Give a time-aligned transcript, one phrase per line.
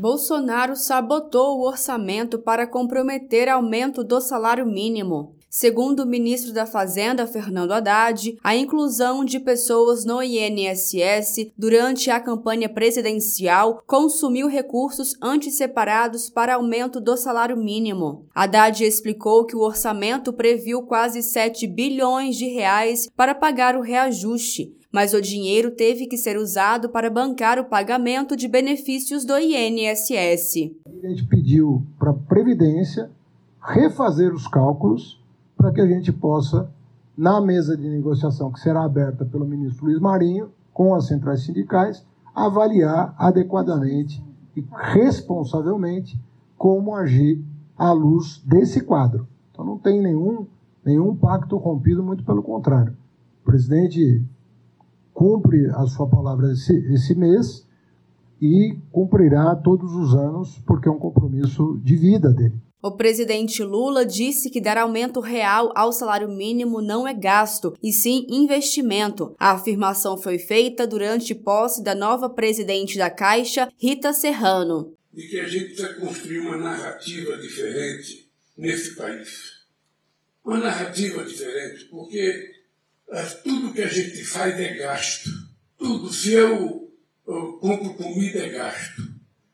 [0.00, 5.36] Bolsonaro sabotou o orçamento para comprometer aumento do salário mínimo.
[5.52, 12.20] Segundo o ministro da Fazenda, Fernando Haddad, a inclusão de pessoas no INSS durante a
[12.20, 18.26] campanha presidencial consumiu recursos antes separados para aumento do salário mínimo.
[18.32, 24.72] Haddad explicou que o orçamento previu quase 7 bilhões de reais para pagar o reajuste,
[24.92, 30.70] mas o dinheiro teve que ser usado para bancar o pagamento de benefícios do INSS.
[30.86, 33.10] A gente pediu para a Previdência
[33.60, 35.18] refazer os cálculos
[35.60, 36.70] para que a gente possa,
[37.14, 42.02] na mesa de negociação que será aberta pelo ministro Luiz Marinho, com as centrais sindicais,
[42.34, 44.24] avaliar adequadamente
[44.56, 46.18] e responsavelmente
[46.56, 47.44] como agir
[47.76, 49.28] à luz desse quadro.
[49.52, 50.46] Então não tem nenhum,
[50.82, 52.96] nenhum pacto rompido, muito pelo contrário.
[53.42, 54.24] O presidente
[55.12, 57.68] cumpre a sua palavra esse, esse mês
[58.40, 62.58] e cumprirá todos os anos, porque é um compromisso de vida dele.
[62.82, 67.92] O presidente Lula disse que dar aumento real ao salário mínimo não é gasto, e
[67.92, 69.36] sim investimento.
[69.38, 74.96] A afirmação foi feita durante posse da nova presidente da Caixa, Rita Serrano.
[75.12, 79.60] De que a gente precisa construir uma narrativa diferente nesse país.
[80.42, 82.50] Uma narrativa diferente, porque
[83.10, 85.28] é, tudo que a gente faz é gasto.
[85.76, 86.10] Tudo.
[86.10, 86.90] Se eu,
[87.28, 89.02] eu compro comida, é gasto.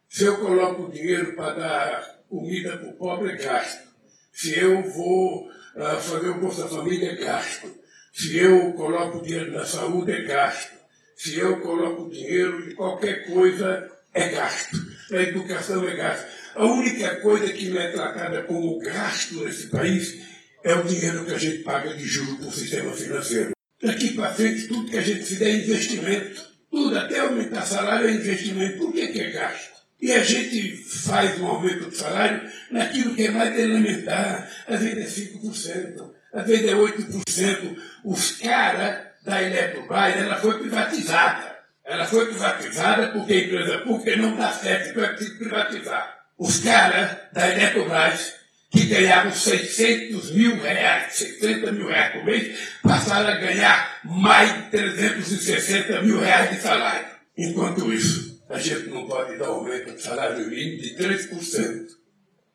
[0.08, 3.86] Se eu coloco dinheiro para dar comida para o pobre é gasto.
[4.32, 7.74] Se eu vou uh, fazer o Bolsa Família, é gasto.
[8.12, 10.72] Se eu coloco dinheiro na saúde, é gasto.
[11.16, 14.76] Se eu coloco dinheiro em qualquer coisa, é gasto.
[15.12, 16.26] A educação é gasto.
[16.54, 20.18] A única coisa que não é tratada como gasto nesse país
[20.64, 23.50] é o dinheiro que a gente paga de juros para o sistema financeiro.
[23.82, 26.46] Daqui para frente, tudo que a gente fizer é investimento.
[26.70, 28.78] Tudo, até aumentar salário é investimento.
[28.78, 29.75] Por que, que é gasto?
[30.00, 34.50] E a gente faz um aumento do salário naquilo que é mais elementar.
[34.68, 37.76] Às vezes é 5%, às vezes é 8%.
[38.04, 41.56] Os caras da Eletrobras, ela foi privatizada.
[41.84, 46.16] Ela foi privatizada porque a empresa pública não dá certo para privatizar.
[46.38, 48.34] Os caras da Eletrobras,
[48.70, 54.70] que ganhavam 600 mil reais, 60 mil reais por mês, passaram a ganhar mais de
[54.70, 57.06] 360 mil reais de salário.
[57.38, 61.88] Enquanto isso, a gente não pode dar aumento do salário mínimo de 3%,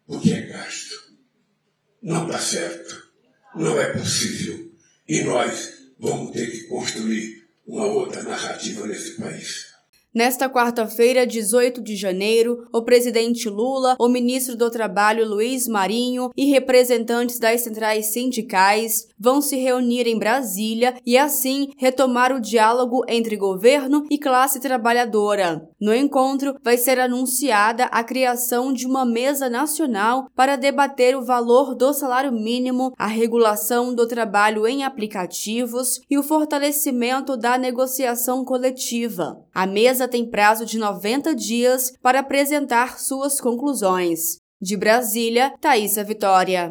[0.07, 1.11] porque é gasto.
[2.01, 3.09] Não está certo.
[3.55, 4.71] Não é possível.
[5.07, 9.70] E nós vamos ter que construir uma outra narrativa nesse país.
[10.13, 16.51] Nesta quarta-feira, 18 de janeiro, o presidente Lula, o ministro do Trabalho Luiz Marinho e
[16.51, 23.37] representantes das centrais sindicais vão se reunir em Brasília e, assim, retomar o diálogo entre
[23.37, 25.65] governo e classe trabalhadora.
[25.79, 31.73] No encontro, vai ser anunciada a criação de uma mesa nacional para debater o valor
[31.73, 39.41] do salário mínimo, a regulação do trabalho em aplicativos e o fortalecimento da negociação coletiva.
[39.53, 44.37] A mesa tem prazo de 90 dias para apresentar suas conclusões.
[44.61, 46.69] De Brasília, Thaisa Vitória.